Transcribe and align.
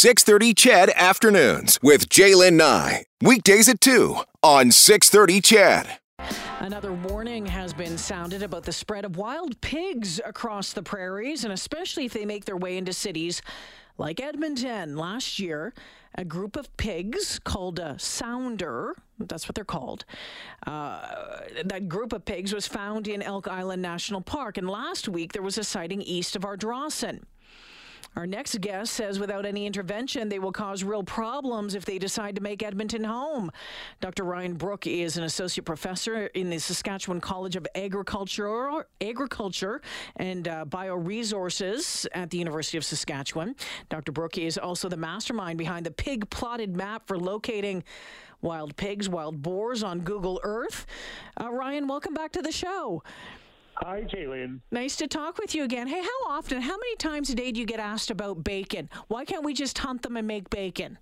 630 0.00 0.54
CHED 0.54 0.90
Afternoons 0.96 1.78
with 1.82 2.08
Jaylen 2.08 2.54
Nye. 2.54 3.04
Weekdays 3.20 3.68
at 3.68 3.82
2 3.82 4.16
on 4.42 4.70
630 4.70 5.42
CHED. 5.42 5.98
Another 6.60 6.94
warning 6.94 7.44
has 7.44 7.74
been 7.74 7.98
sounded 7.98 8.42
about 8.42 8.62
the 8.62 8.72
spread 8.72 9.04
of 9.04 9.18
wild 9.18 9.60
pigs 9.60 10.18
across 10.24 10.72
the 10.72 10.82
prairies, 10.82 11.44
and 11.44 11.52
especially 11.52 12.06
if 12.06 12.14
they 12.14 12.24
make 12.24 12.46
their 12.46 12.56
way 12.56 12.78
into 12.78 12.94
cities 12.94 13.42
like 13.98 14.20
Edmonton. 14.20 14.96
Last 14.96 15.38
year, 15.38 15.74
a 16.14 16.24
group 16.24 16.56
of 16.56 16.74
pigs 16.78 17.38
called 17.38 17.78
a 17.78 17.98
sounder, 17.98 18.96
that's 19.18 19.46
what 19.46 19.54
they're 19.54 19.64
called, 19.66 20.06
uh, 20.66 21.40
that 21.62 21.90
group 21.90 22.14
of 22.14 22.24
pigs 22.24 22.54
was 22.54 22.66
found 22.66 23.06
in 23.06 23.20
Elk 23.20 23.48
Island 23.48 23.82
National 23.82 24.22
Park. 24.22 24.56
And 24.56 24.66
last 24.66 25.10
week, 25.10 25.34
there 25.34 25.42
was 25.42 25.58
a 25.58 25.64
sighting 25.64 26.00
east 26.00 26.36
of 26.36 26.46
Ardrossan. 26.46 27.24
Our 28.16 28.26
next 28.26 28.60
guest 28.60 28.94
says 28.94 29.20
without 29.20 29.46
any 29.46 29.66
intervention, 29.66 30.28
they 30.28 30.40
will 30.40 30.52
cause 30.52 30.82
real 30.82 31.04
problems 31.04 31.74
if 31.74 31.84
they 31.84 31.98
decide 31.98 32.34
to 32.34 32.40
make 32.40 32.62
Edmonton 32.62 33.04
home. 33.04 33.52
Dr. 34.00 34.24
Ryan 34.24 34.54
Brook 34.54 34.86
is 34.86 35.16
an 35.16 35.22
associate 35.22 35.64
professor 35.64 36.26
in 36.26 36.50
the 36.50 36.58
Saskatchewan 36.58 37.20
College 37.20 37.54
of 37.54 37.66
Agriculture, 37.76 38.84
Agriculture 39.00 39.80
and 40.16 40.48
uh, 40.48 40.64
Bioresources 40.66 42.06
at 42.12 42.30
the 42.30 42.38
University 42.38 42.76
of 42.76 42.84
Saskatchewan. 42.84 43.54
Dr. 43.88 44.10
Brook 44.10 44.38
is 44.38 44.58
also 44.58 44.88
the 44.88 44.96
mastermind 44.96 45.56
behind 45.56 45.86
the 45.86 45.92
pig 45.92 46.28
plotted 46.30 46.76
map 46.76 47.06
for 47.06 47.16
locating 47.16 47.84
wild 48.42 48.76
pigs, 48.76 49.08
wild 49.08 49.40
boars 49.40 49.82
on 49.82 50.00
Google 50.00 50.40
Earth. 50.42 50.84
Uh, 51.40 51.50
Ryan, 51.50 51.86
welcome 51.86 52.14
back 52.14 52.32
to 52.32 52.42
the 52.42 52.52
show. 52.52 53.02
Hi, 53.82 54.02
Jalen. 54.02 54.60
Nice 54.70 54.96
to 54.96 55.06
talk 55.06 55.38
with 55.38 55.54
you 55.54 55.64
again. 55.64 55.88
Hey, 55.88 56.02
how 56.02 56.28
often, 56.28 56.60
how 56.60 56.76
many 56.76 56.96
times 56.96 57.30
a 57.30 57.34
day 57.34 57.50
do 57.50 57.60
you 57.60 57.66
get 57.66 57.80
asked 57.80 58.10
about 58.10 58.44
bacon? 58.44 58.90
Why 59.08 59.24
can't 59.24 59.42
we 59.42 59.54
just 59.54 59.78
hunt 59.78 60.02
them 60.02 60.18
and 60.18 60.26
make 60.26 60.50
bacon? 60.50 60.98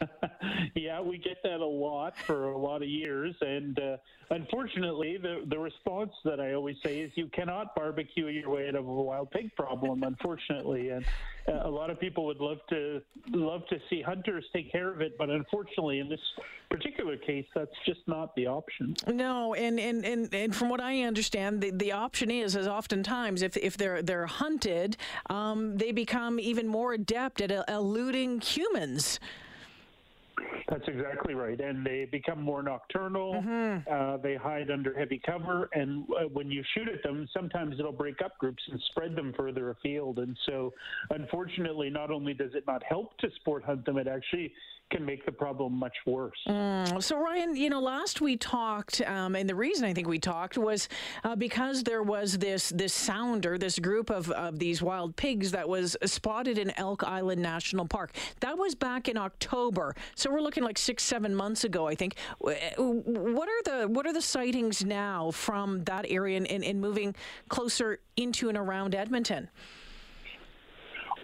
yeah, 0.74 1.00
we 1.00 1.18
get 1.18 1.42
that 1.42 1.60
a 1.60 1.66
lot 1.66 2.16
for 2.16 2.50
a 2.50 2.58
lot 2.58 2.82
of 2.82 2.88
years, 2.88 3.34
and 3.40 3.78
uh, 3.78 3.96
unfortunately, 4.30 5.18
the 5.20 5.44
the 5.48 5.58
response 5.58 6.12
that 6.24 6.40
I 6.40 6.54
always 6.54 6.76
say 6.84 7.00
is 7.00 7.12
you 7.14 7.28
cannot 7.28 7.74
barbecue 7.74 8.26
your 8.28 8.50
way 8.50 8.68
out 8.68 8.74
of 8.74 8.86
a 8.86 8.92
wild 8.92 9.30
pig 9.30 9.54
problem. 9.56 10.02
Unfortunately, 10.02 10.90
and 10.90 11.04
uh, 11.48 11.62
a 11.64 11.70
lot 11.70 11.90
of 11.90 12.00
people 12.00 12.26
would 12.26 12.38
love 12.38 12.58
to 12.70 13.00
love 13.30 13.66
to 13.68 13.78
see 13.88 14.02
hunters 14.02 14.44
take 14.52 14.70
care 14.70 14.92
of 14.92 15.00
it, 15.00 15.16
but 15.18 15.30
unfortunately, 15.30 16.00
in 16.00 16.08
this 16.08 16.20
particular 16.70 17.16
case, 17.16 17.46
that's 17.54 17.70
just 17.84 18.00
not 18.06 18.34
the 18.36 18.46
option. 18.46 18.94
No, 19.06 19.54
and 19.54 19.78
and 19.78 20.04
and, 20.04 20.34
and 20.34 20.54
from 20.54 20.68
what 20.68 20.80
I 20.80 21.02
understand, 21.02 21.60
the, 21.60 21.70
the 21.70 21.92
option 21.92 22.30
is 22.30 22.56
is 22.56 22.66
oftentimes 22.66 23.42
if 23.42 23.56
if 23.56 23.76
they're 23.76 24.02
they're 24.02 24.26
hunted, 24.26 24.96
um, 25.30 25.76
they 25.78 25.92
become 25.92 26.38
even 26.40 26.66
more 26.68 26.92
adept 26.92 27.40
at 27.40 27.50
eluding 27.68 28.40
humans. 28.40 29.20
That's 30.68 30.88
exactly 30.88 31.34
right. 31.34 31.60
And 31.60 31.86
they 31.86 32.08
become 32.10 32.42
more 32.42 32.62
nocturnal. 32.62 33.34
Mm-hmm. 33.34 33.92
Uh, 33.92 34.16
they 34.16 34.34
hide 34.34 34.70
under 34.70 34.96
heavy 34.98 35.20
cover. 35.24 35.68
And 35.72 36.04
uh, 36.10 36.28
when 36.32 36.50
you 36.50 36.62
shoot 36.74 36.88
at 36.88 37.02
them, 37.02 37.28
sometimes 37.32 37.76
it'll 37.78 37.92
break 37.92 38.20
up 38.24 38.36
groups 38.38 38.62
and 38.70 38.80
spread 38.90 39.14
them 39.14 39.32
further 39.36 39.70
afield. 39.70 40.18
And 40.18 40.36
so, 40.44 40.72
unfortunately, 41.10 41.88
not 41.88 42.10
only 42.10 42.34
does 42.34 42.50
it 42.54 42.64
not 42.66 42.82
help 42.82 43.16
to 43.18 43.28
sport 43.36 43.64
hunt 43.64 43.84
them, 43.84 43.96
it 43.98 44.08
actually 44.08 44.52
can 44.90 45.04
make 45.04 45.24
the 45.26 45.32
problem 45.32 45.72
much 45.72 45.96
worse. 46.06 46.38
Mm. 46.48 47.02
So, 47.02 47.18
Ryan, 47.18 47.56
you 47.56 47.70
know, 47.70 47.80
last 47.80 48.20
we 48.20 48.36
talked, 48.36 49.00
um, 49.02 49.34
and 49.34 49.48
the 49.48 49.54
reason 49.54 49.84
I 49.84 49.92
think 49.92 50.06
we 50.06 50.18
talked 50.18 50.56
was 50.56 50.88
uh, 51.24 51.34
because 51.34 51.82
there 51.82 52.02
was 52.02 52.38
this 52.38 52.70
this 52.70 52.92
sounder, 52.92 53.58
this 53.58 53.78
group 53.78 54.10
of, 54.10 54.30
of 54.30 54.58
these 54.58 54.82
wild 54.82 55.16
pigs 55.16 55.50
that 55.50 55.68
was 55.68 55.96
spotted 56.04 56.58
in 56.58 56.72
Elk 56.78 57.02
Island 57.04 57.42
National 57.42 57.86
Park. 57.86 58.12
That 58.40 58.56
was 58.56 58.74
back 58.74 59.08
in 59.08 59.16
October. 59.16 59.94
So 60.14 60.30
we're 60.30 60.40
looking 60.40 60.62
like 60.62 60.78
six, 60.78 61.02
seven 61.02 61.34
months 61.34 61.64
ago, 61.64 61.86
I 61.88 61.94
think. 61.94 62.16
What 62.38 63.48
are 63.48 63.62
the 63.64 63.88
what 63.88 64.06
are 64.06 64.12
the 64.12 64.22
sightings 64.22 64.84
now 64.84 65.30
from 65.32 65.82
that 65.84 66.06
area 66.08 66.36
and, 66.36 66.46
and, 66.46 66.64
and 66.64 66.80
moving 66.80 67.14
closer 67.48 67.98
into 68.16 68.48
and 68.48 68.56
around 68.56 68.94
Edmonton? 68.94 69.48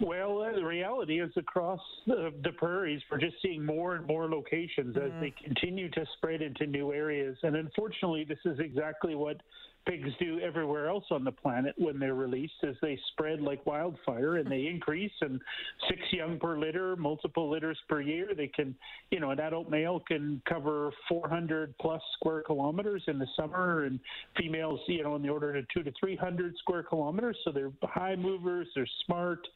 Well, 0.03 0.41
uh, 0.41 0.51
the 0.53 0.65
reality 0.65 1.21
is 1.21 1.31
across 1.37 1.79
the, 2.05 2.33
the, 2.43 2.51
prairies, 2.51 3.01
we're 3.09 3.19
just 3.19 3.35
seeing 3.41 3.65
more 3.65 3.95
and 3.95 4.05
more 4.05 4.29
locations 4.29 4.97
mm-hmm. 4.97 5.05
as 5.05 5.21
they 5.21 5.33
continue 5.43 5.89
to 5.91 6.05
spread 6.17 6.41
into 6.41 6.67
new 6.67 6.91
areas. 6.91 7.37
And 7.43 7.55
unfortunately, 7.55 8.25
this 8.27 8.39
is 8.43 8.59
exactly 8.59 9.15
what 9.15 9.37
pigs 9.85 10.09
do 10.19 10.39
everywhere 10.39 10.87
else 10.87 11.05
on 11.11 11.23
the 11.23 11.31
planet 11.31 11.73
when 11.77 11.99
they're 11.99 12.15
released 12.15 12.53
as 12.67 12.75
they 12.81 12.97
spread 13.11 13.41
like 13.41 13.65
wildfire 13.65 14.37
and 14.37 14.49
they 14.49 14.67
increase 14.67 15.11
and 15.21 15.41
six 15.89 16.01
young 16.11 16.39
per 16.39 16.57
litter 16.57 16.95
multiple 16.95 17.49
litters 17.49 17.77
per 17.89 18.01
year. 18.01 18.29
They 18.35 18.47
can 18.47 18.75
you 19.11 19.19
know 19.19 19.31
an 19.31 19.39
adult 19.39 19.69
male 19.69 20.01
can 20.07 20.41
cover 20.47 20.91
400 21.09 21.77
plus 21.79 22.01
square 22.15 22.41
kilometers 22.41 23.03
in 23.07 23.19
the 23.19 23.27
summer 23.35 23.83
and 23.83 23.99
females 24.37 24.79
you 24.87 25.03
know 25.03 25.15
in 25.15 25.21
the 25.21 25.29
order 25.29 25.55
of 25.55 25.65
two 25.73 25.83
to 25.83 25.91
300 25.99 26.55
square 26.57 26.83
kilometers. 26.83 27.37
So 27.43 27.51
they're 27.51 27.71
high 27.83 28.15
movers 28.15 28.67
they're 28.75 28.87
smart 29.05 29.47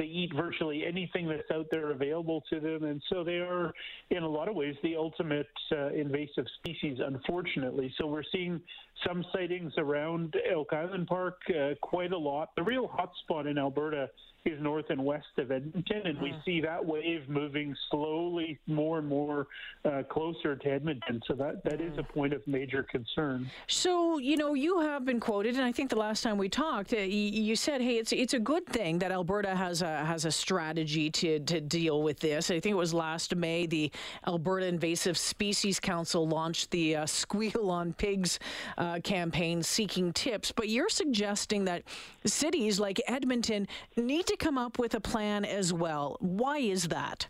they 0.00 0.06
eat 0.06 0.32
virtually 0.34 0.84
anything 0.86 1.28
that's 1.28 1.50
out 1.52 1.66
there 1.70 1.90
available 1.90 2.42
to 2.48 2.58
them. 2.58 2.84
And 2.84 3.02
so 3.10 3.22
they 3.22 3.38
are 3.38 3.72
in 4.10 4.22
a 4.22 4.28
lot 4.28 4.48
of 4.48 4.54
ways 4.54 4.74
the 4.82 4.96
ultimate 4.96 5.48
uh, 5.72 5.88
invasive 5.88 6.46
species 6.58 6.98
unfortunately. 7.04 7.92
So 7.98 8.06
we're 8.06 8.22
seeing 8.32 8.60
some 9.06 9.24
sightings 9.32 9.69
around 9.78 10.34
Elk 10.50 10.72
Island 10.72 11.06
Park, 11.06 11.40
uh, 11.50 11.74
quite 11.82 12.12
a 12.12 12.18
lot. 12.18 12.50
The 12.56 12.62
real 12.62 12.88
hotspot 12.88 13.50
in 13.50 13.58
Alberta 13.58 14.08
is 14.44 14.60
north 14.60 14.86
and 14.88 15.04
west 15.04 15.26
of 15.38 15.50
Edmonton, 15.50 16.02
and 16.04 16.20
we 16.20 16.30
hmm. 16.30 16.38
see 16.44 16.60
that 16.60 16.84
wave 16.84 17.28
moving 17.28 17.76
slowly 17.90 18.58
more 18.66 18.98
and 18.98 19.08
more 19.08 19.46
uh, 19.84 20.02
closer 20.10 20.56
to 20.56 20.68
Edmonton. 20.68 21.20
So 21.26 21.34
that, 21.34 21.62
that 21.64 21.80
is 21.80 21.96
a 21.98 22.02
hmm. 22.02 22.12
point 22.12 22.32
of 22.32 22.46
major 22.46 22.82
concern. 22.82 23.50
So, 23.66 24.18
you 24.18 24.36
know, 24.36 24.54
you 24.54 24.80
have 24.80 25.04
been 25.04 25.20
quoted, 25.20 25.56
and 25.56 25.64
I 25.64 25.72
think 25.72 25.90
the 25.90 25.98
last 25.98 26.22
time 26.22 26.38
we 26.38 26.48
talked, 26.48 26.92
uh, 26.92 26.98
you 26.98 27.54
said, 27.56 27.80
hey, 27.80 27.96
it's 27.96 28.12
it's 28.12 28.34
a 28.34 28.38
good 28.38 28.66
thing 28.66 28.98
that 29.00 29.12
Alberta 29.12 29.54
has 29.54 29.82
a, 29.82 30.04
has 30.04 30.24
a 30.24 30.30
strategy 30.30 31.10
to, 31.10 31.40
to 31.40 31.60
deal 31.60 32.02
with 32.02 32.20
this. 32.20 32.50
I 32.50 32.60
think 32.60 32.72
it 32.72 32.78
was 32.78 32.94
last 32.94 33.34
May, 33.34 33.66
the 33.66 33.90
Alberta 34.26 34.66
Invasive 34.66 35.18
Species 35.18 35.80
Council 35.80 36.26
launched 36.26 36.70
the 36.70 36.96
uh, 36.96 37.06
Squeal 37.20 37.70
on 37.70 37.92
Pigs 37.92 38.38
uh, 38.78 39.00
campaign 39.00 39.62
seeking 39.62 40.12
tips. 40.12 40.52
But 40.52 40.68
you're 40.68 40.88
suggesting 40.88 41.64
that 41.64 41.82
cities 42.24 42.80
like 42.80 43.00
Edmonton 43.06 43.66
need 43.96 44.29
to 44.30 44.36
come 44.36 44.56
up 44.56 44.78
with 44.78 44.94
a 44.94 45.00
plan 45.00 45.44
as 45.44 45.72
well. 45.72 46.16
Why 46.20 46.58
is 46.58 46.88
that? 46.88 47.26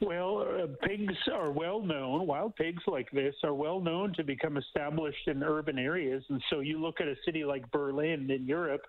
Well, 0.00 0.42
uh, 0.42 0.66
pigs 0.86 1.16
are 1.32 1.50
well 1.50 1.80
known. 1.80 2.26
Wild 2.26 2.54
pigs 2.54 2.82
like 2.86 3.10
this 3.12 3.34
are 3.42 3.54
well 3.54 3.80
known 3.80 4.12
to 4.14 4.24
become 4.24 4.58
established 4.58 5.26
in 5.26 5.42
urban 5.42 5.78
areas. 5.78 6.22
And 6.28 6.42
so 6.50 6.60
you 6.60 6.78
look 6.78 7.00
at 7.00 7.08
a 7.08 7.16
city 7.24 7.44
like 7.44 7.68
Berlin 7.72 8.30
in 8.30 8.46
Europe, 8.46 8.82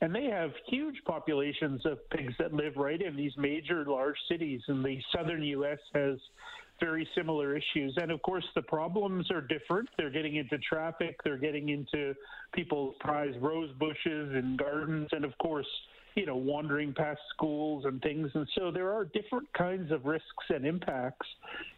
and 0.00 0.12
they 0.12 0.24
have 0.24 0.50
huge 0.66 0.96
populations 1.06 1.86
of 1.86 1.98
pigs 2.10 2.34
that 2.40 2.52
live 2.52 2.76
right 2.76 3.00
in 3.00 3.16
these 3.16 3.32
major 3.38 3.84
large 3.86 4.18
cities. 4.28 4.60
And 4.66 4.84
the 4.84 4.98
southern 5.14 5.44
U.S. 5.44 5.78
has 5.94 6.18
very 6.80 7.08
similar 7.14 7.56
issues. 7.56 7.96
And 8.00 8.10
of 8.10 8.20
course, 8.22 8.44
the 8.54 8.62
problems 8.62 9.30
are 9.30 9.42
different. 9.42 9.88
They're 9.96 10.10
getting 10.10 10.36
into 10.36 10.58
traffic, 10.58 11.20
they're 11.22 11.38
getting 11.38 11.68
into 11.68 12.14
people's 12.52 12.96
prized 13.00 13.40
rose 13.40 13.70
bushes 13.78 14.34
and 14.34 14.58
gardens, 14.58 15.08
and 15.12 15.24
of 15.24 15.36
course, 15.38 15.66
you 16.14 16.26
know, 16.26 16.36
wandering 16.36 16.92
past 16.92 17.20
schools 17.34 17.84
and 17.84 18.00
things. 18.02 18.30
And 18.34 18.46
so 18.56 18.70
there 18.70 18.92
are 18.92 19.04
different 19.04 19.52
kinds 19.52 19.92
of 19.92 20.04
risks 20.04 20.44
and 20.48 20.66
impacts 20.66 21.26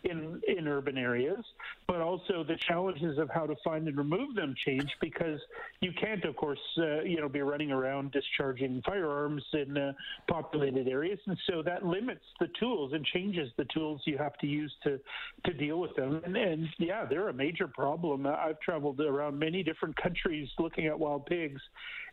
in 0.05 0.41
in 0.49 0.67
urban 0.67 0.99
areas, 0.99 1.45
but 1.87 2.01
also 2.01 2.45
the 2.45 2.57
challenges 2.57 3.19
of 3.19 3.31
how 3.31 3.47
to 3.47 3.55
find 3.63 3.87
and 3.89 3.97
remove 3.97 4.35
them 4.35 4.55
change 4.65 4.91
because 5.01 5.41
you 5.81 5.93
can't, 5.93 6.25
of 6.25 6.37
course, 6.37 6.59
uh, 6.79 7.03
you 7.03 7.21
know, 7.21 7.29
be 7.29 7.43
running 7.43 7.71
around 7.71 8.13
discharging 8.13 8.83
firearms 8.85 9.45
in 9.53 9.77
uh, 9.77 9.93
populated 10.29 10.89
areas, 10.89 11.19
and 11.27 11.39
so 11.49 11.63
that 11.63 11.85
limits 11.85 12.25
the 12.41 12.49
tools 12.59 12.93
and 12.93 13.05
changes 13.05 13.51
the 13.57 13.67
tools 13.67 14.01
you 14.05 14.19
have 14.19 14.37
to 14.39 14.47
use 14.47 14.73
to 14.83 14.99
to 15.45 15.53
deal 15.53 15.81
with 15.81 15.95
them. 15.97 16.21
And, 16.25 16.37
and 16.37 16.69
yeah, 16.79 17.05
they're 17.05 17.29
a 17.29 17.35
major 17.35 17.69
problem. 17.69 18.27
I've 18.27 18.61
traveled 18.61 19.01
around 19.01 19.39
many 19.39 19.63
different 19.63 19.97
countries 19.97 20.49
looking 20.59 20.87
at 20.87 20.99
wild 20.99 21.27
pigs, 21.27 21.61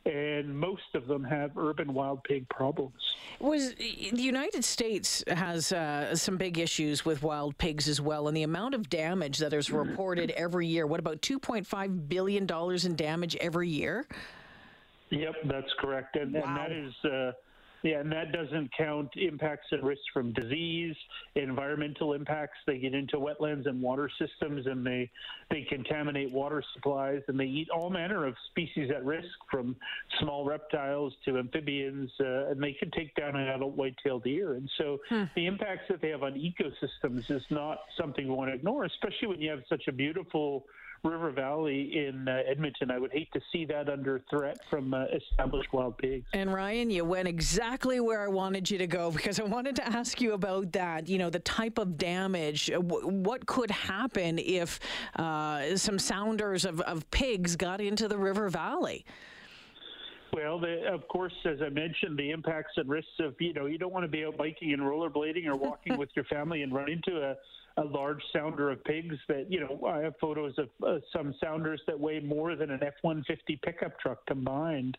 and 0.05 0.57
most 0.57 0.95
of 0.95 1.07
them 1.07 1.23
have 1.23 1.57
urban 1.57 1.93
wild 1.93 2.23
pig 2.23 2.47
problems. 2.49 2.93
Was 3.39 3.73
the 3.75 4.21
United 4.21 4.63
States 4.63 5.23
has 5.27 5.71
uh, 5.71 6.15
some 6.15 6.37
big 6.37 6.57
issues 6.57 7.05
with 7.05 7.21
wild 7.21 7.57
pigs 7.57 7.87
as 7.87 8.01
well, 8.01 8.27
and 8.27 8.35
the 8.35 8.43
amount 8.43 8.75
of 8.75 8.89
damage 8.89 9.37
that 9.39 9.53
is 9.53 9.69
reported 9.71 10.31
every 10.31 10.67
year. 10.67 10.87
What 10.87 10.99
about 10.99 11.21
2.5 11.21 12.09
billion 12.09 12.45
dollars 12.45 12.85
in 12.85 12.95
damage 12.95 13.35
every 13.37 13.69
year? 13.69 14.07
Yep, 15.09 15.35
that's 15.45 15.71
correct, 15.79 16.15
and, 16.15 16.33
wow. 16.33 16.41
and 16.45 16.57
that 16.57 16.71
is. 16.71 16.93
Uh, 17.03 17.31
Yeah, 17.83 17.99
and 17.99 18.11
that 18.11 18.33
doesn't 18.33 18.71
count 18.77 19.09
impacts 19.15 19.67
and 19.71 19.83
risks 19.83 20.03
from 20.13 20.33
disease, 20.33 20.95
environmental 21.35 22.13
impacts. 22.13 22.57
They 22.67 22.77
get 22.77 22.93
into 22.93 23.17
wetlands 23.17 23.67
and 23.67 23.81
water 23.81 24.09
systems, 24.19 24.67
and 24.67 24.85
they 24.85 25.09
they 25.49 25.65
contaminate 25.69 26.31
water 26.31 26.61
supplies, 26.73 27.21
and 27.27 27.39
they 27.39 27.45
eat 27.45 27.69
all 27.69 27.89
manner 27.89 28.25
of 28.25 28.35
species 28.51 28.91
at 28.93 29.05
risk, 29.05 29.27
from 29.49 29.75
small 30.19 30.45
reptiles 30.45 31.13
to 31.25 31.37
amphibians, 31.37 32.11
uh, 32.19 32.49
and 32.49 32.61
they 32.61 32.73
can 32.73 32.91
take 32.91 33.15
down 33.15 33.35
an 33.35 33.47
adult 33.47 33.75
white-tailed 33.75 34.23
deer. 34.23 34.55
And 34.55 34.69
so, 34.77 34.99
hmm. 35.07 35.23
the 35.35 35.45
impacts 35.45 35.83
that 35.89 36.01
they 36.01 36.09
have 36.09 36.23
on 36.23 36.33
ecosystems 36.33 37.31
is 37.31 37.43
not 37.49 37.79
something 37.97 38.27
we 38.27 38.33
want 38.33 38.49
to 38.51 38.55
ignore, 38.55 38.83
especially 38.83 39.29
when 39.29 39.41
you 39.41 39.49
have 39.51 39.63
such 39.69 39.87
a 39.87 39.91
beautiful 39.93 40.65
River 41.03 41.31
Valley 41.31 42.05
in 42.07 42.27
uh, 42.27 42.41
Edmonton. 42.47 42.91
I 42.91 42.99
would 42.99 43.11
hate 43.11 43.31
to 43.33 43.41
see 43.51 43.65
that 43.65 43.89
under 43.89 44.21
threat 44.29 44.59
from 44.69 44.93
uh, 44.93 45.05
established 45.05 45.71
wild 45.71 45.97
pigs. 45.97 46.25
And 46.33 46.53
Ryan, 46.53 46.89
you 46.89 47.05
went 47.05 47.27
exactly 47.27 47.99
where 47.99 48.21
I 48.21 48.27
wanted 48.27 48.69
you 48.69 48.77
to 48.77 48.87
go 48.87 49.11
because 49.11 49.39
I 49.39 49.43
wanted 49.43 49.75
to 49.77 49.87
ask 49.87 50.19
you 50.21 50.33
about 50.33 50.71
that. 50.73 51.07
You 51.07 51.17
know, 51.17 51.29
the 51.29 51.39
type 51.39 51.77
of 51.77 51.97
damage. 51.97 52.69
Uh, 52.69 52.81
w- 52.81 53.07
what 53.07 53.45
could 53.45 53.71
happen 53.71 54.39
if 54.39 54.79
uh, 55.15 55.77
some 55.77 55.99
sounders 55.99 56.65
of, 56.65 56.81
of 56.81 57.09
pigs 57.11 57.55
got 57.55 57.81
into 57.81 58.07
the 58.07 58.17
River 58.17 58.49
Valley? 58.49 59.05
Well, 60.33 60.59
the, 60.59 60.85
of 60.91 61.07
course, 61.07 61.33
as 61.45 61.57
I 61.61 61.69
mentioned, 61.69 62.17
the 62.17 62.31
impacts 62.31 62.73
and 62.77 62.87
risks 62.87 63.11
of 63.19 63.35
you 63.39 63.53
know 63.53 63.65
you 63.65 63.77
don't 63.77 63.91
want 63.91 64.03
to 64.03 64.09
be 64.09 64.25
out 64.25 64.37
biking 64.37 64.73
and 64.73 64.81
rollerblading 64.81 65.45
or 65.47 65.55
walking 65.55 65.97
with 65.97 66.09
your 66.15 66.25
family 66.25 66.61
and 66.61 66.73
run 66.73 66.89
into 66.89 67.21
a 67.21 67.35
a 67.79 67.85
large 67.85 68.21
sounder 68.33 68.71
of 68.71 68.83
pigs 68.83 69.15
that, 69.27 69.45
you 69.49 69.59
know, 69.59 69.87
I 69.87 69.99
have 69.99 70.13
photos 70.19 70.53
of 70.57 70.69
uh, 70.85 70.99
some 71.13 71.33
sounders 71.41 71.81
that 71.87 71.99
weigh 71.99 72.19
more 72.19 72.55
than 72.55 72.71
an 72.71 72.83
F 72.83 72.93
150 73.01 73.59
pickup 73.63 73.99
truck 73.99 74.25
combined. 74.27 74.97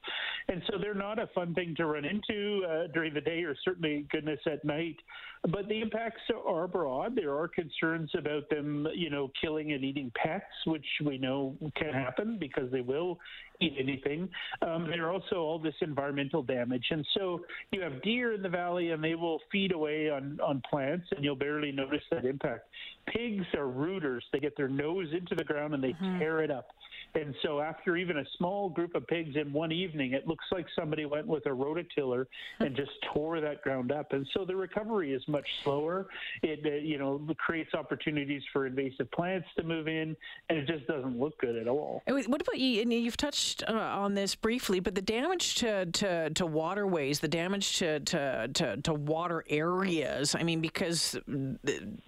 And 0.48 0.62
so 0.66 0.78
they're 0.80 0.94
not 0.94 1.18
a 1.18 1.28
fun 1.34 1.54
thing 1.54 1.74
to 1.76 1.86
run 1.86 2.04
into 2.04 2.64
uh, 2.64 2.86
during 2.92 3.14
the 3.14 3.20
day 3.20 3.42
or 3.42 3.54
certainly, 3.64 4.06
goodness, 4.10 4.40
at 4.46 4.64
night. 4.64 4.96
But 5.42 5.68
the 5.68 5.80
impacts 5.80 6.20
are 6.46 6.68
broad. 6.68 7.16
There 7.16 7.34
are 7.36 7.48
concerns 7.48 8.10
about 8.16 8.48
them, 8.50 8.86
you 8.94 9.10
know, 9.10 9.30
killing 9.40 9.72
and 9.72 9.84
eating 9.84 10.12
pets, 10.14 10.44
which 10.66 10.86
we 11.04 11.18
know 11.18 11.56
can 11.76 11.92
happen 11.92 12.38
because 12.38 12.70
they 12.70 12.82
will 12.82 13.18
eat 13.60 13.74
anything. 13.78 14.28
Um, 14.62 14.86
there 14.86 15.06
are 15.06 15.12
also 15.12 15.36
all 15.36 15.58
this 15.58 15.74
environmental 15.80 16.42
damage. 16.42 16.86
And 16.90 17.06
so 17.14 17.40
you 17.70 17.80
have 17.82 18.02
deer 18.02 18.34
in 18.34 18.42
the 18.42 18.48
valley 18.48 18.90
and 18.90 19.02
they 19.02 19.14
will 19.14 19.40
feed 19.52 19.72
away 19.72 20.10
on, 20.10 20.38
on 20.42 20.62
plants 20.68 21.06
and 21.14 21.24
you'll 21.24 21.36
barely 21.36 21.72
notice 21.72 22.02
that 22.10 22.24
impact. 22.24 22.68
Pigs 23.06 23.46
are 23.54 23.68
rooters. 23.68 24.24
They 24.32 24.40
get 24.40 24.56
their 24.56 24.68
nose 24.68 25.08
into 25.12 25.34
the 25.34 25.44
ground 25.44 25.74
and 25.74 25.82
they 25.82 25.92
mm-hmm. 25.92 26.18
tear 26.18 26.42
it 26.42 26.50
up. 26.50 26.68
And 27.14 27.34
so, 27.42 27.60
after 27.60 27.96
even 27.96 28.18
a 28.18 28.24
small 28.38 28.68
group 28.68 28.94
of 28.94 29.06
pigs 29.06 29.36
in 29.36 29.52
one 29.52 29.72
evening, 29.72 30.12
it 30.12 30.26
looks 30.26 30.44
like 30.52 30.66
somebody 30.78 31.06
went 31.06 31.26
with 31.26 31.46
a 31.46 31.50
rototiller 31.50 32.26
and 32.60 32.76
just 32.76 32.92
tore 33.12 33.40
that 33.40 33.62
ground 33.62 33.90
up. 33.90 34.12
And 34.12 34.26
so, 34.32 34.44
the 34.44 34.54
recovery 34.54 35.12
is 35.12 35.22
much 35.26 35.46
slower. 35.64 36.06
It, 36.42 36.60
uh, 36.64 36.76
you 36.76 36.98
know, 36.98 37.20
creates 37.38 37.74
opportunities 37.74 38.42
for 38.52 38.66
invasive 38.66 39.10
plants 39.10 39.48
to 39.56 39.64
move 39.64 39.88
in, 39.88 40.16
and 40.48 40.58
it 40.58 40.66
just 40.66 40.86
doesn't 40.86 41.18
look 41.18 41.38
good 41.40 41.56
at 41.56 41.66
all. 41.66 42.02
What 42.06 42.40
about 42.40 42.58
you? 42.58 42.82
And 42.82 42.92
you've 42.92 43.16
touched 43.16 43.64
uh, 43.68 43.72
on 43.72 44.14
this 44.14 44.34
briefly, 44.34 44.80
but 44.80 44.94
the 44.94 45.02
damage 45.02 45.56
to, 45.56 45.86
to, 45.86 46.30
to 46.30 46.46
waterways, 46.46 47.20
the 47.20 47.28
damage 47.28 47.78
to, 47.78 48.00
to, 48.00 48.48
to, 48.54 48.76
to 48.78 48.94
water 48.94 49.44
areas. 49.48 50.34
I 50.34 50.42
mean, 50.42 50.60
because 50.60 51.16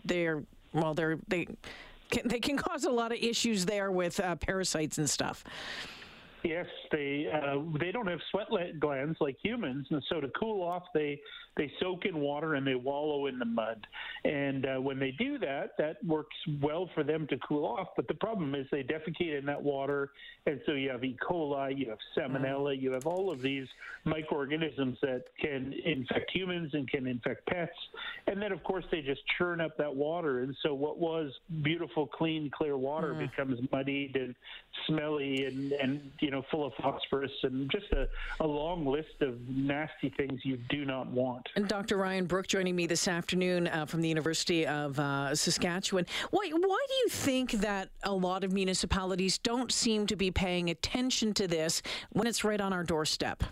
they're 0.05 0.43
well, 0.73 0.95
they're 0.95 1.19
they 1.29 1.47
can, 2.13 2.29
they 2.29 2.39
can 2.39 2.57
cause 2.57 2.85
a 2.85 2.91
lot 2.91 3.11
of 3.11 3.19
issues 3.19 3.65
there 3.65 3.91
with 3.91 4.21
uh, 4.21 4.37
parasites 4.37 4.99
and 4.99 5.11
stuff. 5.11 5.43
Yes, 6.45 6.67
they 6.91 7.29
uh, 7.33 7.61
they 7.79 7.93
don't 7.93 8.09
have 8.09 8.19
sweat 8.31 8.49
glands 8.81 9.17
like 9.21 9.37
humans, 9.43 9.87
and 9.91 10.03
so 10.09 10.21
to 10.21 10.29
cool 10.39 10.63
off, 10.63 10.83
they 10.93 11.21
they 11.57 11.71
soak 11.81 12.07
in 12.07 12.19
water 12.19 12.55
and 12.55 12.67
they 12.67 12.75
wallow 12.75 13.27
in 13.27 13.39
the 13.39 13.45
mud. 13.45 13.87
And 14.25 14.67
uh, 14.67 14.81
when 14.81 14.99
they 14.99 15.11
do 15.11 15.39
that, 15.39 15.77
that 15.79 16.03
works 16.05 16.37
well 16.61 16.89
for 16.95 17.05
them 17.05 17.27
to 17.29 17.39
cool 17.39 17.65
off. 17.65 17.89
But 17.97 18.09
the 18.09 18.15
problem 18.15 18.55
is 18.55 18.67
they 18.71 18.83
defecate 18.83 19.39
in 19.39 19.47
that 19.47 19.63
water, 19.63 20.11
and 20.47 20.61
so 20.65 20.73
you 20.73 20.91
have 20.91 21.05
E. 21.05 21.17
coli, 21.21 21.77
you 21.77 21.91
have 21.91 21.99
Salmonella, 22.17 22.81
you 22.81 22.93
have 22.93 23.07
all 23.07 23.31
of 23.31 23.43
these 23.43 23.67
microorganisms 24.05 24.99
that 25.03 25.25
can 25.39 25.75
infect 25.85 26.31
humans 26.31 26.75
and 26.75 26.89
can 26.89 27.07
infect 27.07 27.47
pets. 27.47 27.77
And 28.27 28.41
then, 28.41 28.53
of 28.53 28.63
course, 28.65 28.85
they 28.91 29.03
just 29.03 29.23
churn 29.39 29.61
up 29.61 29.77
that 29.77 29.95
water, 29.95 30.41
and 30.41 30.57
so 30.63 30.75
what 30.75 30.99
was 30.99 31.33
beautiful, 31.63 32.07
clean, 32.07 32.51
clear 32.51 32.77
water 32.77 33.15
mm. 33.15 33.31
becomes 33.31 33.61
muddied 33.71 34.17
and 34.17 34.35
smelly 34.87 35.45
and 35.45 35.73
and 35.73 36.11
you 36.21 36.31
know 36.31 36.43
full 36.51 36.65
of 36.67 36.73
phosphorus 36.75 37.31
and 37.43 37.71
just 37.71 37.93
a, 37.93 38.09
a 38.41 38.47
long 38.47 38.87
list 38.87 39.21
of 39.21 39.49
nasty 39.49 40.09
things 40.17 40.41
you 40.45 40.59
do 40.69 40.85
not 40.85 41.07
want. 41.09 41.42
And 41.57 41.69
Dr. 41.69 41.97
Ryan 41.97 42.27
Brook 42.27 42.47
joining 42.47 42.77
me 42.77 42.87
this 42.87 43.07
afternoon 43.09 43.69
uh, 43.69 43.87
from 43.87 44.01
the 44.01 44.09
University 44.09 44.67
of 44.67 44.99
uh, 44.99 45.35
Saskatchewan. 45.35 46.07
Why, 46.31 46.51
why 46.51 46.87
do 46.89 46.95
you 46.95 47.09
think 47.09 47.53
that 47.53 47.89
a 48.03 48.13
lot 48.13 48.45
of 48.45 48.53
municipalities 48.53 49.39
don't 49.39 49.73
seem 49.73 50.07
to 50.07 50.17
be 50.17 50.31
paying 50.31 50.71
attention 50.71 51.35
to 51.35 51.47
this 51.47 51.83
when 52.11 52.27
it's 52.27 52.45
right 52.45 52.61
on 52.61 52.73
our 52.73 52.85
doorstep? 52.85 53.45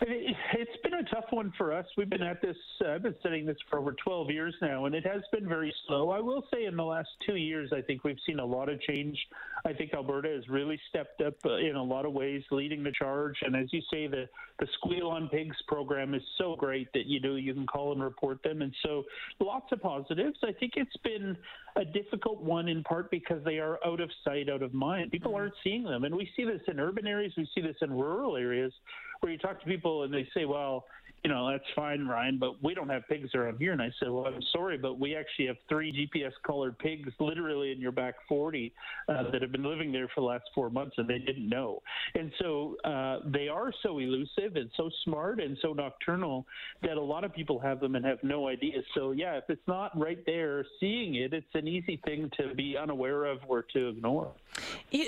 It's 0.00 0.70
been 0.98 1.06
a 1.06 1.14
tough 1.14 1.30
one 1.30 1.52
for 1.56 1.72
us. 1.72 1.86
We've 1.96 2.10
been 2.10 2.22
at 2.22 2.40
this, 2.42 2.56
uh, 2.84 2.92
I've 2.92 3.02
been 3.02 3.14
studying 3.20 3.46
this 3.46 3.56
for 3.70 3.78
over 3.78 3.94
12 4.04 4.30
years 4.30 4.54
now, 4.60 4.86
and 4.86 4.94
it 4.94 5.06
has 5.06 5.22
been 5.32 5.48
very 5.48 5.72
slow. 5.86 6.10
I 6.10 6.20
will 6.20 6.44
say 6.52 6.64
in 6.64 6.76
the 6.76 6.84
last 6.84 7.08
two 7.26 7.36
years, 7.36 7.70
I 7.72 7.80
think 7.80 8.04
we've 8.04 8.18
seen 8.26 8.38
a 8.38 8.44
lot 8.44 8.68
of 8.68 8.80
change. 8.82 9.16
I 9.64 9.72
think 9.72 9.94
Alberta 9.94 10.28
has 10.28 10.48
really 10.48 10.78
stepped 10.88 11.20
up 11.20 11.34
uh, 11.44 11.56
in 11.56 11.76
a 11.76 11.82
lot 11.82 12.04
of 12.04 12.12
ways, 12.12 12.42
leading 12.50 12.82
the 12.82 12.92
charge. 12.92 13.36
And 13.42 13.54
as 13.54 13.72
you 13.72 13.80
say, 13.92 14.06
the, 14.06 14.28
the 14.58 14.66
Squeal 14.74 15.08
on 15.08 15.28
Pigs 15.28 15.56
program 15.66 16.14
is 16.14 16.22
so 16.36 16.56
great 16.56 16.88
that, 16.94 17.06
you 17.06 17.20
know, 17.20 17.36
you 17.36 17.54
can 17.54 17.66
call 17.66 17.92
and 17.92 18.02
report 18.02 18.42
them. 18.42 18.62
And 18.62 18.74
so 18.82 19.04
lots 19.40 19.70
of 19.72 19.80
positives. 19.80 20.38
I 20.42 20.52
think 20.52 20.72
it's 20.76 20.96
been 21.04 21.36
a 21.76 21.84
difficult 21.84 22.42
one 22.42 22.68
in 22.68 22.82
part 22.82 23.10
because 23.10 23.42
they 23.44 23.58
are 23.58 23.78
out 23.86 24.00
of 24.00 24.10
sight, 24.24 24.48
out 24.48 24.62
of 24.62 24.74
mind. 24.74 25.12
People 25.12 25.32
mm-hmm. 25.32 25.42
aren't 25.42 25.54
seeing 25.62 25.84
them. 25.84 26.04
And 26.04 26.14
we 26.14 26.28
see 26.36 26.44
this 26.44 26.60
in 26.66 26.80
urban 26.80 27.06
areas, 27.06 27.32
we 27.36 27.48
see 27.54 27.60
this 27.60 27.76
in 27.82 27.92
rural 27.92 28.36
areas 28.36 28.72
where 29.20 29.32
you 29.32 29.38
talk 29.38 29.60
to 29.60 29.66
people 29.66 30.04
and 30.04 30.12
they 30.12 30.28
say, 30.34 30.44
well, 30.44 30.84
you 31.24 31.30
know, 31.30 31.50
that's 31.50 31.64
fine, 31.74 32.06
Ryan, 32.06 32.38
but 32.38 32.62
we 32.62 32.74
don't 32.74 32.88
have 32.88 33.06
pigs 33.08 33.34
around 33.34 33.58
here. 33.58 33.72
And 33.72 33.82
I 33.82 33.90
said, 33.98 34.08
well, 34.10 34.26
I'm 34.26 34.42
sorry, 34.52 34.78
but 34.78 34.98
we 34.98 35.16
actually 35.16 35.46
have 35.46 35.56
three 35.68 35.92
GPS 35.92 36.32
collared 36.46 36.78
pigs 36.78 37.12
literally 37.18 37.72
in 37.72 37.80
your 37.80 37.92
back 37.92 38.14
40 38.28 38.72
uh, 39.08 39.30
that 39.30 39.42
have 39.42 39.50
been 39.50 39.64
living 39.64 39.90
there 39.90 40.08
for 40.14 40.20
the 40.20 40.26
last 40.26 40.44
four 40.54 40.70
months 40.70 40.94
and 40.96 41.08
they 41.08 41.18
didn't 41.18 41.48
know. 41.48 41.82
And 42.14 42.30
so 42.38 42.76
uh, 42.84 43.18
they 43.26 43.48
are 43.48 43.72
so 43.82 43.98
elusive 43.98 44.56
and 44.56 44.70
so 44.76 44.90
smart 45.04 45.40
and 45.40 45.58
so 45.60 45.72
nocturnal 45.72 46.46
that 46.82 46.96
a 46.96 47.02
lot 47.02 47.24
of 47.24 47.34
people 47.34 47.58
have 47.58 47.80
them 47.80 47.96
and 47.96 48.04
have 48.04 48.22
no 48.22 48.48
idea. 48.48 48.80
So, 48.94 49.10
yeah, 49.10 49.36
if 49.36 49.44
it's 49.48 49.66
not 49.66 49.98
right 49.98 50.24
there 50.24 50.64
seeing 50.78 51.16
it, 51.16 51.32
it's 51.32 51.54
an 51.54 51.66
easy 51.66 52.00
thing 52.04 52.30
to 52.38 52.54
be 52.54 52.76
unaware 52.76 53.24
of 53.24 53.38
or 53.48 53.62
to 53.74 53.88
ignore. 53.88 54.32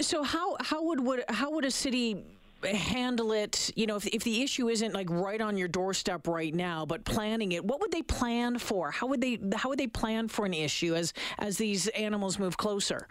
So, 0.01 0.23
how, 0.23 0.57
how, 0.61 0.83
would, 0.83 1.01
would, 1.01 1.25
how 1.29 1.51
would 1.51 1.65
a 1.65 1.71
city 1.71 2.25
handle 2.65 3.33
it 3.33 3.71
you 3.75 3.87
know 3.87 3.97
if, 3.97 4.07
if 4.07 4.23
the 4.25 4.43
issue 4.43 4.69
isn't 4.69 4.93
like 4.93 5.09
right 5.11 5.41
on 5.41 5.57
your 5.57 5.69
doorstep 5.69 6.27
right 6.27 6.55
now 6.55 6.85
but 6.85 7.05
planning 7.05 7.53
it 7.53 7.65
what 7.65 7.81
would 7.81 7.93
they 7.93 8.03
plan 8.03 8.59
for? 8.59 8.91
How 8.91 9.07
would 9.07 9.21
they 9.21 9.39
how 9.55 9.69
would 9.71 9.79
they 9.79 9.87
plan 9.87 10.29
for 10.29 10.45
an 10.45 10.55
issue 10.55 10.95
as 10.95 11.13
as 11.39 11.57
these 11.59 11.89
animals 11.89 12.39
move 12.39 12.57
closer 12.57 13.07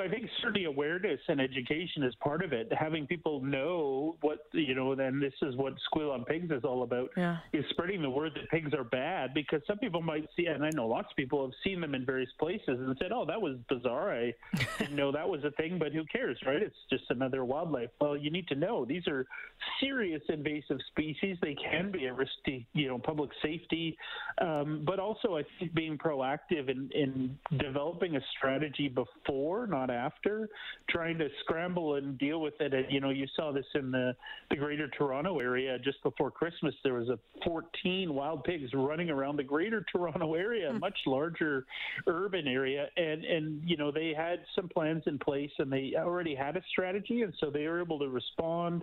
I 0.00 0.08
think 0.08 0.28
certainly 0.40 0.64
awareness 0.64 1.20
and 1.28 1.40
education 1.40 2.02
is 2.02 2.14
part 2.16 2.42
of 2.42 2.52
it. 2.52 2.72
Having 2.72 3.06
people 3.06 3.40
know 3.40 4.16
what 4.20 4.46
you 4.52 4.74
know, 4.74 4.94
then 4.94 5.20
this 5.20 5.32
is 5.42 5.56
what 5.56 5.74
Squeal 5.86 6.10
on 6.10 6.24
Pigs 6.24 6.50
is 6.50 6.64
all 6.64 6.82
about. 6.82 7.10
Yeah. 7.16 7.38
Is 7.52 7.64
spreading 7.70 8.02
the 8.02 8.10
word 8.10 8.32
that 8.34 8.48
pigs 8.50 8.72
are 8.74 8.84
bad 8.84 9.34
because 9.34 9.60
some 9.66 9.78
people 9.78 10.00
might 10.00 10.28
see, 10.36 10.46
and 10.46 10.64
I 10.64 10.70
know 10.70 10.86
lots 10.86 11.08
of 11.10 11.16
people 11.16 11.42
have 11.44 11.54
seen 11.64 11.80
them 11.80 11.94
in 11.94 12.04
various 12.04 12.30
places 12.38 12.60
and 12.66 12.96
said, 13.00 13.12
"Oh, 13.12 13.24
that 13.26 13.40
was 13.40 13.56
bizarre. 13.68 14.12
I 14.12 14.34
didn't 14.78 14.96
know 14.96 15.12
that 15.12 15.28
was 15.28 15.44
a 15.44 15.50
thing." 15.52 15.78
But 15.78 15.92
who 15.92 16.04
cares, 16.04 16.38
right? 16.46 16.62
It's 16.62 16.76
just 16.90 17.04
another 17.10 17.44
wildlife. 17.44 17.90
Well, 18.00 18.16
you 18.16 18.30
need 18.30 18.48
to 18.48 18.54
know 18.54 18.84
these 18.84 19.06
are 19.06 19.26
serious 19.80 20.22
invasive 20.28 20.78
species. 20.88 21.36
They 21.42 21.56
can 21.70 21.90
be 21.90 22.06
a 22.06 22.14
risk 22.14 22.32
to 22.46 22.60
you 22.72 22.88
know 22.88 22.98
public 22.98 23.30
safety, 23.42 23.96
um, 24.40 24.82
but 24.86 24.98
also 24.98 25.36
I 25.36 25.42
think 25.58 25.74
being 25.74 25.98
proactive 25.98 26.68
in 26.68 26.90
in 26.94 27.38
developing 27.58 28.16
a 28.16 28.20
strategy 28.36 28.88
before, 28.88 29.66
not 29.66 29.89
after, 29.90 30.48
trying 30.88 31.18
to 31.18 31.28
scramble 31.40 31.96
and 31.96 32.18
deal 32.18 32.40
with 32.40 32.54
it. 32.60 32.72
And, 32.72 32.86
you 32.90 33.00
know, 33.00 33.10
you 33.10 33.26
saw 33.36 33.52
this 33.52 33.66
in 33.74 33.90
the, 33.90 34.14
the 34.50 34.56
greater 34.56 34.88
Toronto 34.88 35.38
area 35.38 35.78
just 35.78 36.02
before 36.02 36.30
Christmas. 36.30 36.74
There 36.82 36.94
was 36.94 37.08
a 37.08 37.18
14 37.44 38.14
wild 38.14 38.44
pigs 38.44 38.70
running 38.74 39.10
around 39.10 39.36
the 39.36 39.44
greater 39.44 39.84
Toronto 39.92 40.34
area, 40.34 40.70
a 40.70 40.72
hmm. 40.72 40.78
much 40.78 40.98
larger 41.06 41.66
urban 42.06 42.46
area. 42.46 42.86
And, 42.96 43.24
and, 43.24 43.62
you 43.64 43.76
know, 43.76 43.90
they 43.90 44.14
had 44.16 44.40
some 44.54 44.68
plans 44.68 45.02
in 45.06 45.18
place 45.18 45.50
and 45.58 45.72
they 45.72 45.94
already 45.96 46.34
had 46.34 46.56
a 46.56 46.62
strategy. 46.70 47.22
And 47.22 47.34
so 47.40 47.50
they 47.50 47.66
were 47.66 47.80
able 47.80 47.98
to 47.98 48.08
respond 48.08 48.82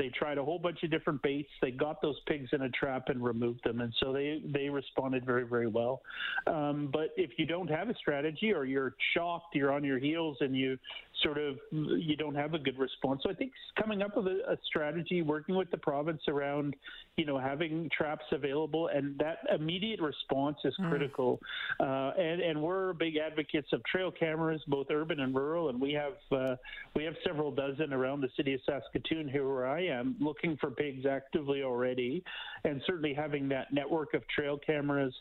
they 0.00 0.08
tried 0.08 0.38
a 0.38 0.44
whole 0.44 0.58
bunch 0.58 0.82
of 0.82 0.90
different 0.90 1.20
baits. 1.20 1.50
They 1.60 1.70
got 1.70 2.00
those 2.00 2.16
pigs 2.26 2.48
in 2.52 2.62
a 2.62 2.70
trap 2.70 3.04
and 3.08 3.22
removed 3.22 3.60
them, 3.64 3.82
and 3.82 3.92
so 4.00 4.14
they 4.14 4.42
they 4.46 4.70
responded 4.70 5.26
very 5.26 5.46
very 5.46 5.66
well. 5.66 6.00
Um, 6.46 6.88
but 6.90 7.10
if 7.18 7.32
you 7.36 7.44
don't 7.44 7.68
have 7.68 7.90
a 7.90 7.94
strategy 7.94 8.50
or 8.50 8.64
you're 8.64 8.94
shocked, 9.12 9.54
you're 9.54 9.72
on 9.72 9.84
your 9.84 9.98
heels, 9.98 10.38
and 10.40 10.56
you 10.56 10.78
sort 11.22 11.38
of 11.38 11.58
you 11.70 12.16
don't 12.16 12.34
have 12.34 12.54
a 12.54 12.58
good 12.58 12.78
response. 12.78 13.20
So 13.22 13.30
I 13.30 13.34
think 13.34 13.52
coming 13.80 14.02
up 14.02 14.16
with 14.16 14.26
a, 14.26 14.52
a 14.52 14.56
strategy, 14.66 15.22
working 15.22 15.54
with 15.54 15.70
the 15.70 15.76
province 15.78 16.22
around, 16.28 16.76
you 17.16 17.26
know, 17.26 17.38
having 17.38 17.90
traps 17.96 18.24
available, 18.32 18.88
and 18.88 19.18
that 19.18 19.38
immediate 19.54 20.00
response 20.00 20.56
is 20.64 20.74
mm. 20.80 20.90
critical. 20.90 21.40
Uh, 21.78 22.12
and 22.18 22.40
and 22.40 22.62
we're 22.62 22.92
big 22.94 23.16
advocates 23.16 23.68
of 23.72 23.82
trail 23.84 24.10
cameras, 24.10 24.62
both 24.68 24.86
urban 24.90 25.20
and 25.20 25.34
rural, 25.34 25.68
and 25.68 25.80
we 25.80 25.92
have 25.92 26.38
uh, 26.38 26.56
we 26.94 27.04
have 27.04 27.14
several 27.26 27.50
dozen 27.50 27.92
around 27.92 28.20
the 28.20 28.30
city 28.36 28.54
of 28.54 28.60
Saskatoon 28.66 29.28
here 29.28 29.48
where 29.48 29.66
I 29.66 29.84
am, 29.86 30.16
looking 30.20 30.56
for 30.60 30.70
pigs 30.70 31.06
actively 31.06 31.62
already, 31.62 32.22
and 32.64 32.80
certainly 32.86 33.14
having 33.14 33.48
that 33.48 33.72
network 33.72 34.14
of 34.14 34.26
trail 34.28 34.58
cameras 34.58 35.14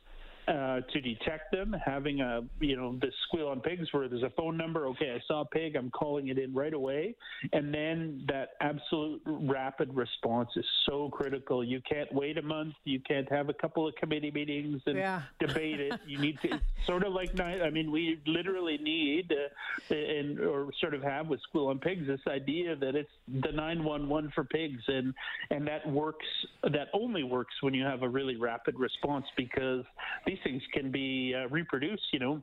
uh, 0.48 0.81
to 0.81 1.01
detect 1.01 1.51
them, 1.51 1.75
having 1.86 2.22
a 2.22 2.41
you 2.60 2.75
know 2.75 2.98
the 3.00 3.12
squeal 3.27 3.48
on 3.48 3.60
pigs 3.62 3.88
where 3.91 4.08
there's 4.08 4.24
a 4.24 4.31
phone 4.31 4.58
number. 4.58 4.88
Okay, 4.88 5.12
I 5.12 5.19
saw 5.27 5.41
a 5.41 5.46
pig, 5.46 5.75
I'm 5.75 5.91
calling 5.91 6.29
it 6.29 6.38
in 6.38 6.53
right 6.53 6.74
away, 6.74 7.15
and 7.53 7.74
then 7.74 8.25
that 8.27 8.50
absolute 8.62 9.22
rapid 9.25 9.93
response 9.96 10.50
is 10.55 10.65
so 10.88 11.10
critical. 11.10 11.63
You 11.63 11.81
can't 11.88 12.12
wait 12.13 12.38
a 12.38 12.41
month. 12.41 12.74
You 12.84 13.00
can't 13.00 13.31
have 13.31 13.50
a 13.50 13.53
couple 13.53 13.88
of 13.88 13.96
committee 13.96 14.31
meetings 14.31 14.81
and 14.86 14.98
yeah. 14.98 15.22
debate 15.39 15.79
it. 15.79 16.00
You 16.08 16.19
need 16.19 16.39
to 16.41 16.60
sort 16.86 17.03
of 17.03 17.13
like 17.13 17.39
I 17.39 17.69
mean 17.69 17.91
we 17.91 18.19
literally 18.25 18.77
need 18.77 19.31
uh, 19.31 19.93
and 19.93 20.39
or 20.39 20.72
sort 20.79 20.93
of 20.93 21.03
have 21.03 21.27
with 21.27 21.41
squeal 21.41 21.67
on 21.67 21.79
pigs 21.79 22.08
this 22.08 22.22
idea 22.27 22.75
that 22.75 22.96
it's 22.96 23.12
the 23.27 23.51
911 23.51 24.31
for 24.34 24.43
pigs 24.43 24.81
and 24.88 25.13
and 25.51 25.67
that 25.67 25.88
works 25.88 26.25
that 26.63 26.88
only 26.93 27.24
works 27.24 27.53
when 27.62 27.74
you 27.74 27.84
have 27.84 28.03
a 28.03 28.10
really 28.10 28.36
rapid 28.36 28.77
response 28.79 29.25
because 29.38 29.84
these 30.25 30.38
things 30.43 30.62
can 30.74 30.91
be 30.91 31.34
uh, 31.36 31.48
reproduced, 31.50 32.03
you 32.12 32.19
know, 32.19 32.41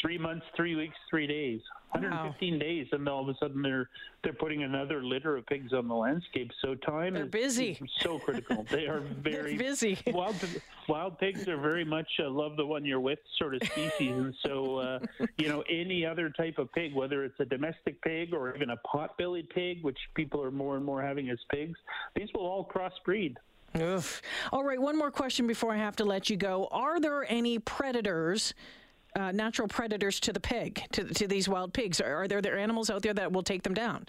three 0.00 0.18
months, 0.18 0.44
three 0.56 0.74
weeks, 0.74 0.96
three 1.08 1.26
days, 1.26 1.60
115 1.92 2.52
wow. 2.52 2.58
days, 2.58 2.86
and 2.92 3.08
all 3.08 3.22
of 3.22 3.28
a 3.28 3.34
sudden 3.38 3.62
they're 3.62 3.88
they're 4.22 4.32
putting 4.32 4.64
another 4.64 5.04
litter 5.04 5.36
of 5.36 5.46
pigs 5.46 5.72
on 5.72 5.86
the 5.88 5.94
landscape. 5.94 6.50
So 6.60 6.74
time 6.74 7.14
they're 7.14 7.24
is 7.24 7.30
busy. 7.30 7.80
so 8.00 8.18
critical. 8.18 8.66
They 8.70 8.86
are 8.86 9.00
very 9.22 9.56
busy. 9.56 9.98
Wild 10.08 10.36
wild 10.88 11.18
pigs 11.18 11.46
are 11.48 11.56
very 11.56 11.84
much 11.84 12.08
a 12.20 12.28
love 12.28 12.56
the 12.56 12.66
one 12.66 12.84
you're 12.84 13.00
with 13.00 13.18
sort 13.38 13.54
of 13.54 13.62
species, 13.64 14.12
and 14.12 14.34
so 14.44 14.76
uh, 14.76 14.98
you 15.38 15.48
know 15.48 15.62
any 15.70 16.04
other 16.04 16.30
type 16.30 16.58
of 16.58 16.72
pig, 16.72 16.94
whether 16.94 17.24
it's 17.24 17.38
a 17.40 17.44
domestic 17.44 18.00
pig 18.02 18.34
or 18.34 18.54
even 18.54 18.70
a 18.70 18.76
pot-bellied 18.78 19.48
pig, 19.50 19.82
which 19.82 19.98
people 20.14 20.42
are 20.42 20.50
more 20.50 20.76
and 20.76 20.84
more 20.84 21.02
having 21.02 21.30
as 21.30 21.38
pigs, 21.50 21.78
these 22.14 22.28
will 22.34 22.46
all 22.46 22.68
crossbreed. 22.68 23.36
All 24.52 24.64
right, 24.64 24.80
one 24.80 24.96
more 24.96 25.10
question 25.10 25.46
before 25.46 25.72
I 25.72 25.76
have 25.76 25.96
to 25.96 26.04
let 26.04 26.30
you 26.30 26.36
go. 26.36 26.68
Are 26.70 27.00
there 27.00 27.24
any 27.30 27.58
predators, 27.58 28.54
uh, 29.14 29.32
natural 29.32 29.68
predators 29.68 30.20
to 30.20 30.32
the 30.32 30.40
pig, 30.40 30.82
to, 30.92 31.04
to 31.04 31.26
these 31.26 31.48
wild 31.48 31.72
pigs? 31.72 32.00
Are, 32.00 32.22
are 32.22 32.28
there, 32.28 32.40
there 32.40 32.58
animals 32.58 32.90
out 32.90 33.02
there 33.02 33.14
that 33.14 33.32
will 33.32 33.42
take 33.42 33.62
them 33.62 33.74
down? 33.74 34.06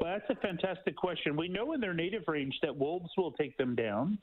Well, 0.00 0.16
that's 0.18 0.30
a 0.30 0.40
fantastic 0.40 0.96
question. 0.96 1.36
We 1.36 1.48
know 1.48 1.72
in 1.72 1.80
their 1.80 1.94
native 1.94 2.22
range 2.28 2.54
that 2.62 2.76
wolves 2.76 3.10
will 3.16 3.32
take 3.32 3.56
them 3.56 3.74
down. 3.74 4.18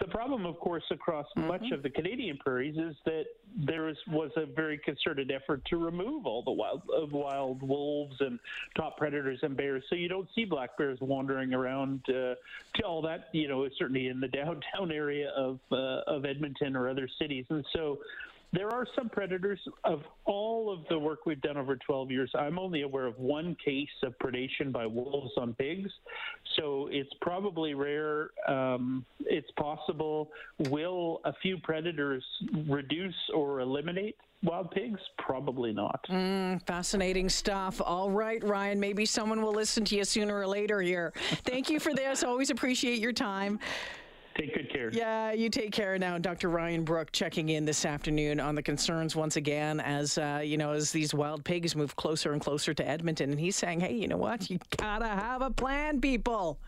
The 0.00 0.06
problem, 0.06 0.46
of 0.46 0.58
course, 0.58 0.84
across 0.90 1.26
mm-hmm. 1.36 1.48
much 1.48 1.70
of 1.72 1.82
the 1.82 1.90
Canadian 1.90 2.38
prairies 2.38 2.76
is 2.78 2.96
that 3.04 3.24
there 3.56 3.88
is, 3.88 3.96
was 4.08 4.30
a 4.36 4.46
very 4.46 4.78
concerted 4.78 5.30
effort 5.30 5.64
to 5.66 5.76
remove 5.76 6.26
all 6.26 6.42
the 6.42 6.52
wild 6.52 6.82
of 6.94 7.12
wild 7.12 7.62
wolves 7.62 8.16
and 8.20 8.38
top 8.76 8.96
predators 8.96 9.38
and 9.42 9.56
bears. 9.56 9.84
So 9.90 9.96
you 9.96 10.08
don't 10.08 10.28
see 10.34 10.44
black 10.44 10.76
bears 10.78 10.98
wandering 11.00 11.52
around 11.52 12.00
uh, 12.08 12.34
to 12.76 12.82
all 12.86 13.02
that. 13.02 13.28
You 13.32 13.48
know, 13.48 13.68
certainly 13.78 14.08
in 14.08 14.20
the 14.20 14.28
downtown 14.38 14.90
area 14.92 15.30
of 15.36 15.58
uh, 15.70 16.00
of 16.06 16.24
Edmonton 16.24 16.76
or 16.76 16.88
other 16.88 17.08
cities. 17.18 17.44
And 17.50 17.64
so 17.74 17.98
there 18.52 18.70
are 18.70 18.86
some 18.96 19.08
predators. 19.08 19.60
Of 19.84 20.02
all 20.24 20.72
of 20.72 20.80
the 20.88 20.98
work 20.98 21.26
we've 21.26 21.40
done 21.40 21.56
over 21.56 21.76
12 21.76 22.10
years, 22.10 22.30
I'm 22.34 22.58
only 22.58 22.82
aware 22.82 23.06
of 23.06 23.18
one 23.18 23.56
case 23.62 23.88
of 24.02 24.18
predation 24.18 24.72
by 24.72 24.86
wolves 24.86 25.32
on 25.36 25.54
pigs. 25.54 25.90
So 26.56 26.88
it's 26.90 27.12
probably 27.20 27.74
rare. 27.74 28.30
Um, 28.48 29.04
it's 29.20 29.50
possible. 29.52 30.30
Will 30.70 31.20
a 31.24 31.32
few 31.42 31.58
predators 31.58 32.24
reduce 32.66 33.14
or 33.34 33.60
eliminate 33.60 34.16
wild 34.42 34.70
pigs? 34.70 35.00
Probably 35.18 35.72
not. 35.72 36.04
Mm, 36.08 36.64
fascinating 36.66 37.28
stuff. 37.28 37.80
All 37.84 38.10
right, 38.10 38.42
Ryan. 38.42 38.80
Maybe 38.80 39.04
someone 39.04 39.42
will 39.42 39.52
listen 39.52 39.84
to 39.86 39.96
you 39.96 40.04
sooner 40.04 40.38
or 40.38 40.46
later 40.46 40.80
here. 40.80 41.12
Thank 41.44 41.68
you 41.68 41.78
for 41.80 41.92
this. 41.94 42.24
Always 42.24 42.50
appreciate 42.50 42.98
your 42.98 43.12
time. 43.12 43.58
Take 44.38 44.54
good 44.54 44.70
care. 44.72 44.88
Yeah, 44.92 45.32
you 45.32 45.50
take 45.50 45.72
care 45.72 45.98
now. 45.98 46.16
Dr. 46.16 46.48
Ryan 46.48 46.84
Brook 46.84 47.10
checking 47.10 47.48
in 47.48 47.64
this 47.64 47.84
afternoon 47.84 48.38
on 48.38 48.54
the 48.54 48.62
concerns 48.62 49.16
once 49.16 49.34
again 49.34 49.80
as, 49.80 50.16
uh, 50.16 50.40
you 50.44 50.56
know, 50.56 50.70
as 50.70 50.92
these 50.92 51.12
wild 51.12 51.44
pigs 51.44 51.74
move 51.74 51.96
closer 51.96 52.32
and 52.32 52.40
closer 52.40 52.72
to 52.72 52.88
Edmonton. 52.88 53.30
And 53.32 53.40
he's 53.40 53.56
saying, 53.56 53.80
hey, 53.80 53.94
you 53.94 54.06
know 54.06 54.16
what? 54.16 54.48
You 54.48 54.60
gotta 54.76 55.08
have 55.08 55.42
a 55.42 55.50
plan, 55.50 56.00
people. 56.00 56.60